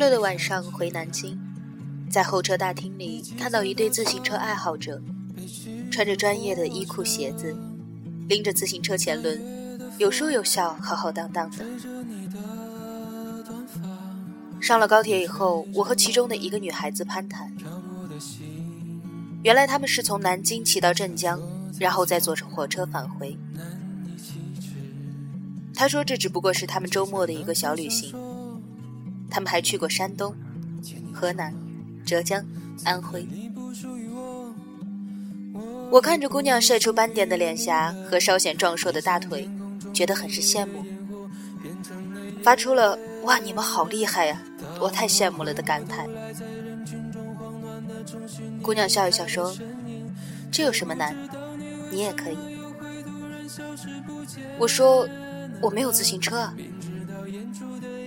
[0.00, 1.38] 周六的晚上回南京，
[2.08, 4.98] 在候车大厅里看到一对自行车爱好者，
[5.90, 7.54] 穿着专业的衣裤鞋子，
[8.26, 9.38] 拎着自行车前轮，
[9.98, 11.66] 有说有笑，浩浩荡荡的。
[14.58, 17.52] 上了高铁以后，我和其中的一个女孩子攀谈，
[19.42, 21.38] 原来他们是从南京骑到镇江，
[21.78, 23.36] 然后再坐着火车返回。
[25.74, 28.14] 他说这只不过是他们周末的一个小旅行。
[29.30, 30.34] 他们还去过山东、
[31.12, 31.54] 河南、
[32.04, 32.44] 浙江、
[32.84, 33.26] 安徽。
[35.90, 39.48] 我看着姑娘晒出斑点的脸颊和稍显壮硕的大腿，
[39.92, 40.84] 觉得很是羡慕，
[42.42, 44.40] 发出了“哇，你们好厉害呀，
[44.80, 46.06] 我太羡慕了”的感叹。
[48.62, 49.52] 姑娘笑一笑说
[50.50, 51.16] ：“这有什么难？
[51.90, 52.36] 你也可以。”
[54.58, 55.08] 我说
[55.60, 56.54] ：“我没有自行车啊。”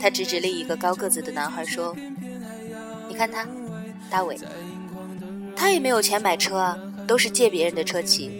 [0.00, 1.94] 他指指另一个高个子的男孩说
[3.08, 3.46] ：“你看他，
[4.08, 4.38] 大伟，
[5.56, 8.30] 他也没有钱买车啊，都是借别人的车骑。”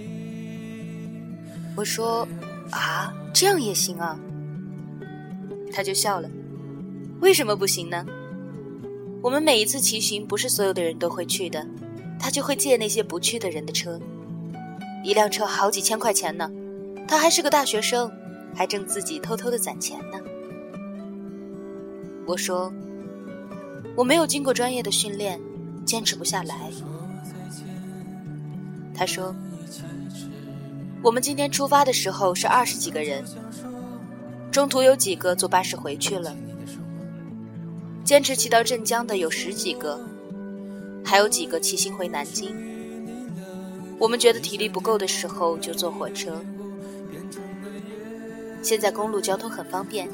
[1.76, 2.26] 我说
[2.70, 4.18] ：“啊，这样也行啊？”
[5.72, 6.30] 他就笑了
[7.20, 8.06] ：“为什么不行呢？
[9.20, 11.66] 我们每一次骑行，不是所有的人都会去的，
[12.20, 14.00] 他就会借那些不去的人的车，
[15.04, 16.48] 一辆车好几千块钱呢，
[17.08, 18.10] 他还是个大学生，
[18.54, 20.18] 还正自己偷偷的攒钱呢。”
[22.28, 22.70] 我说
[23.96, 25.40] ：“我没有经过专业的训练，
[25.86, 26.70] 坚持不下来。”
[28.94, 29.34] 他说
[31.02, 33.24] ：“我们今天出发的时候是二十几个人，
[34.52, 36.36] 中途有几个坐巴士回去了，
[38.04, 39.98] 坚持骑到镇江的有十几个，
[41.02, 42.54] 还有几个骑行回南京。
[43.98, 46.38] 我们觉得体力不够的时候就坐火车。
[48.60, 50.06] 现在公路交通很方便。”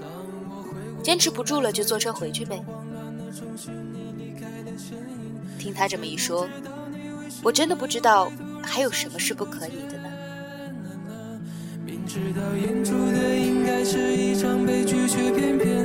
[1.04, 2.64] 坚持不住了，就坐车回去呗。
[5.58, 6.48] 听他这么一说，
[7.42, 8.32] 我真的不知道
[8.62, 10.08] 还有什么是不可以的呢。
[11.84, 15.83] 明知道演出的应该是一场悲剧，却偏偏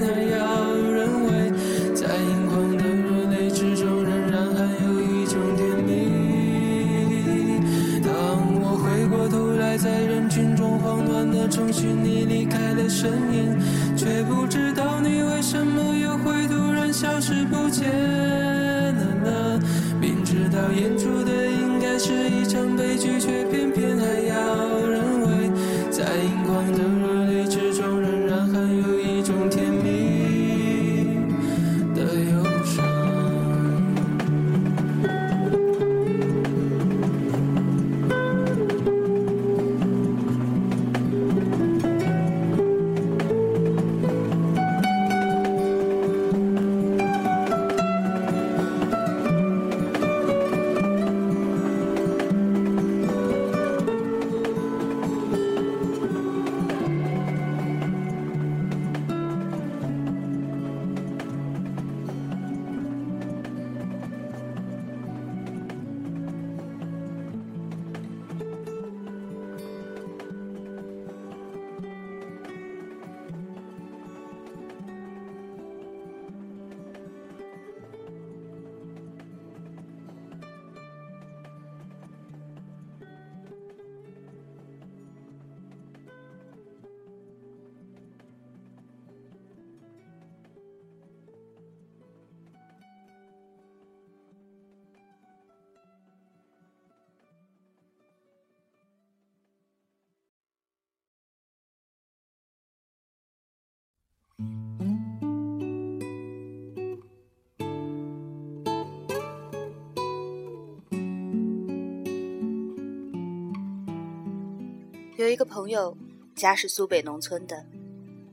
[115.19, 115.97] 有一个朋友，
[116.33, 117.65] 家是苏北农村的，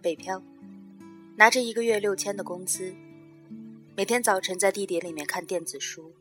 [0.00, 0.40] 北漂，
[1.34, 2.94] 拿着一个月六千的工资，
[3.96, 6.12] 每天早晨在地铁里面看电子书，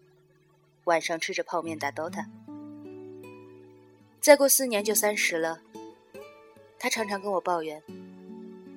[0.85, 2.25] 晚上吃着泡面打 DOTA。
[4.19, 5.62] 再过四年就三十了，
[6.79, 7.79] 他常常跟我抱怨，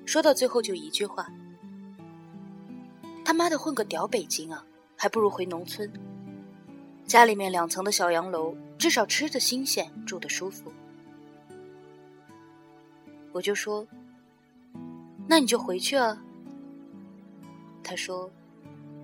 [0.05, 1.27] 说到最后就一句话
[3.25, 4.63] ：“他妈的混个屌北京啊，
[4.95, 5.91] 还不如回农村，
[7.07, 10.71] 家里面两层的小洋楼，至少吃的新鲜，住的舒服。”
[13.31, 13.87] 我就说
[15.27, 16.21] ：“那你就回去啊。”
[17.83, 18.31] 他说：“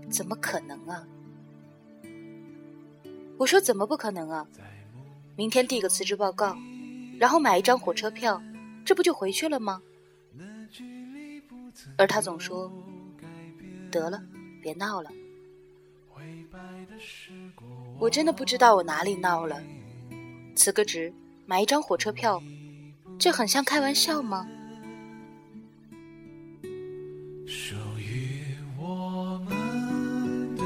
[0.09, 1.05] 怎么可能啊？”
[3.37, 4.47] 我说：“怎么不可能啊？
[5.35, 6.55] 明天递个辞职报告，
[7.19, 8.41] 然后买一张火车票，
[8.85, 9.81] 这不就回去了吗？”
[11.97, 12.71] 而他总说
[13.91, 14.23] ：“得了，
[14.61, 15.11] 别闹了。
[17.99, 19.61] 我真的不知道我哪里闹了。
[20.55, 21.13] 辞个职，
[21.45, 22.41] 买一张火车票，
[23.17, 24.47] 这很像开玩笑吗？
[27.47, 28.43] 属于
[28.77, 30.63] 我们的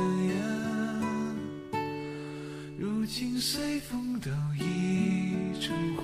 [2.77, 6.03] 如今随风都已成灰。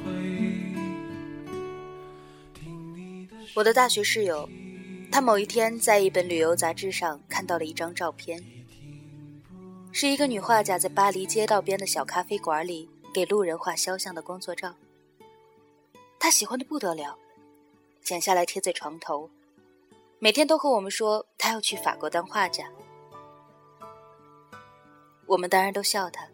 [3.53, 4.48] 我的大学室友，
[5.12, 8.41] 他某一天在一本旅游杂志上看到了一张照片，
[9.91, 12.89] 是一个女画家在巴黎街道边的小咖啡馆里。
[13.13, 14.75] 给路人画肖像的工作照，
[16.25, 17.16] 他喜欢的不得了，
[18.01, 19.30] 剪下来贴在床头，
[20.18, 22.68] 每天都和我们说他要去法国当画家。
[25.27, 26.27] 我们当然都笑他，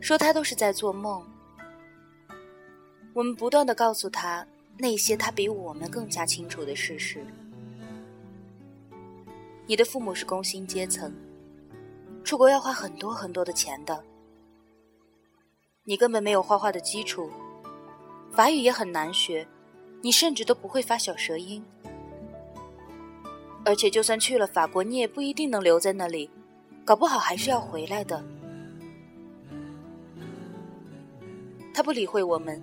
[0.00, 1.26] 说他都是在做梦。
[3.14, 4.46] 我们不断的告诉他
[4.78, 7.26] 那些他比我们更加清楚的事实：
[9.66, 11.12] 你的父母是工薪阶层，
[12.22, 14.04] 出国要花很多很多的钱的。
[15.82, 17.28] 你根本没有画画的基础，
[18.36, 19.48] 法语也很难学，
[20.02, 21.64] 你甚至都不会发小舌音。
[23.64, 26.28] 而且，就算去了法国，你也不一定能留在那里，
[26.84, 28.22] 搞不好还是要回来的。
[31.72, 32.62] 他不理会我们，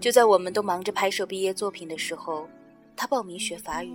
[0.00, 2.46] 就在我们都忙着拍摄毕业作品的时候，
[2.94, 3.90] 他报名学法语。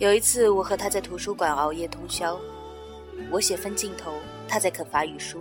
[0.00, 2.36] 有一次，我和他在图书馆熬夜通宵。
[3.30, 4.12] 我写分镜头，
[4.48, 5.40] 他在啃法语书。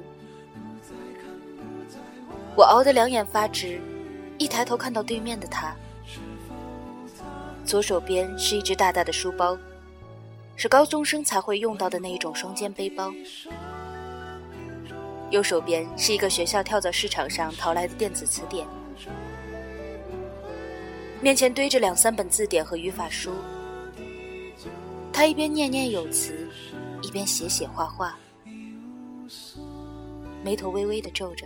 [2.56, 3.82] 我熬得两眼发直，
[4.38, 5.76] 一抬头看到对面的他，
[7.66, 9.58] 左手边是一只大大的书包，
[10.56, 13.12] 是高中生才会用到的那一种双肩背包；
[15.32, 18.68] 右手边是一个学校跳蚤市场上淘来的电子词典，
[21.22, 23.32] 面前堆着两三本字典和语法书。
[25.12, 26.48] 他一边念念有词。
[27.04, 28.18] 一边写写画画，
[30.42, 31.46] 眉头微微的皱着。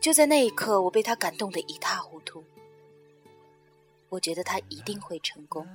[0.00, 2.44] 就在那一刻，我被他感动得一塌糊涂。
[4.08, 5.66] 我觉得他一定会成功。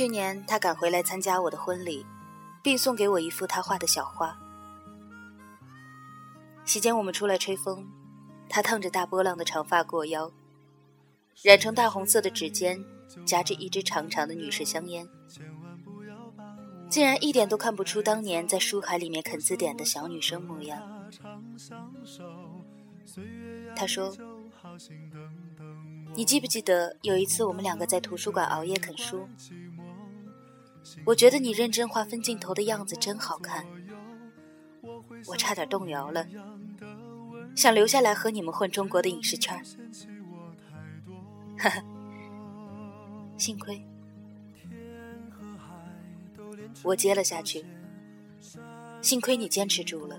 [0.00, 2.06] 去年他赶回来参加我的婚礼，
[2.62, 4.34] 并送给我一幅他画的小画。
[6.64, 7.86] 席间我们出来吹风，
[8.48, 10.32] 他烫着大波浪的长发过腰，
[11.42, 12.82] 染成大红色的指尖
[13.26, 15.06] 夹着一支长长的女士香烟，
[16.88, 20.80] 竟然一点都看不出当年在书海里面啃字典的小女生模样。
[23.76, 24.16] 他说
[26.16, 29.28] ：“你记不记得有一次我们两个在图书馆熬夜啃书？”
[31.04, 33.66] 我觉得你认真划分镜头的样子真好看，
[35.26, 36.26] 我差点动摇了，
[37.54, 39.62] 想留下来和你们混中国的影视圈。
[41.58, 41.82] 哈哈，
[43.36, 43.84] 幸亏
[46.82, 47.64] 我接了下去，
[49.02, 50.18] 幸亏你坚持住了。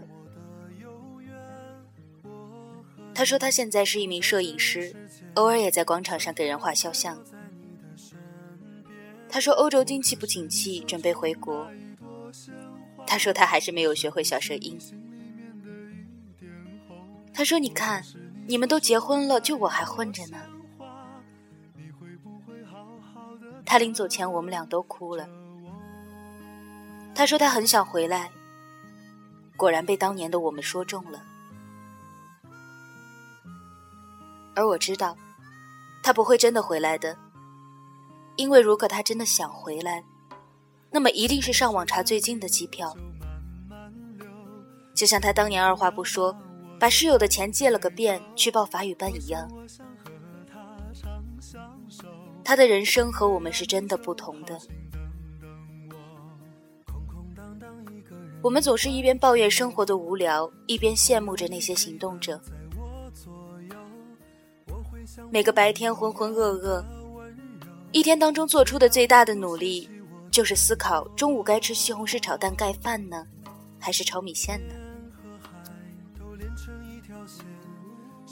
[3.13, 4.95] 他说他现在是一名摄影师，
[5.33, 7.21] 偶尔也在广场上给人画肖像。
[9.31, 11.65] 他说：“欧洲经济不景气，准备回国。”
[13.07, 14.77] 他说：“他还是没有学会小舌音。”
[17.33, 18.03] 他说：“你看，
[18.45, 20.37] 你们都结婚了，就我还混着呢。”
[23.65, 25.25] 他临走前，我们俩都哭了。
[27.15, 28.29] 他说他很想回来，
[29.55, 31.23] 果然被当年的我们说中了。
[34.55, 35.15] 而我知道，
[36.03, 37.17] 他不会真的回来的。
[38.41, 40.03] 因为如果他真的想回来，
[40.89, 42.91] 那么一定是上网查最近的机票。
[44.95, 46.35] 就像他当年二话不说，
[46.79, 49.47] 把室友的钱借了个遍去报法语班一样。
[52.43, 54.59] 他的人生和我们是真的不同的。
[58.41, 62.41] 我们总是一边抱怨生活的无聊，一边羡慕着那些行动者。
[65.29, 66.83] 每个白天浑浑噩噩，
[67.91, 69.89] 一天当中做出的最大的努力，
[70.31, 73.27] 就是思考中午该吃西红柿炒蛋盖饭呢，
[73.77, 74.75] 还是炒米线呢？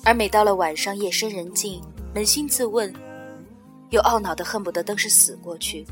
[0.05, 1.83] 而每到了晚上，夜深人静，
[2.15, 2.93] 扪心自问，
[3.89, 5.85] 又懊恼的恨不得当时死过去，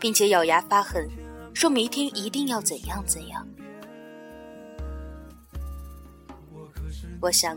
[0.00, 1.08] 并且咬牙发狠。
[1.54, 3.46] 说明天一定要怎样怎样。
[7.20, 7.56] 我想，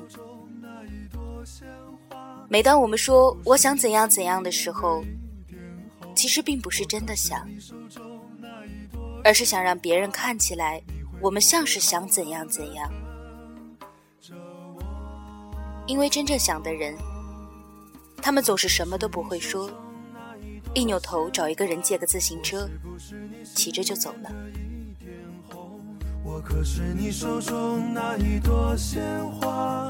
[2.52, 5.04] 每当我们说我想怎样怎样的时候，
[6.16, 7.48] 其实并不是真的想，
[9.24, 10.82] 而是想让别人看起来
[11.22, 12.92] 我们像是想怎样怎样。
[15.86, 16.96] 因为真正想的人，
[18.20, 19.70] 他们总是什么都不会说。
[20.74, 22.68] 一扭头找一个人借个自行车，
[23.56, 24.32] 骑着就走了。
[26.24, 29.90] 我可是你手中那一朵鲜花，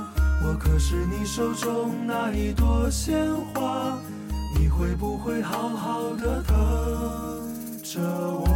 [0.43, 3.97] 我可是你手中那一朵鲜花，
[4.57, 8.50] 你会不会好好的疼着我？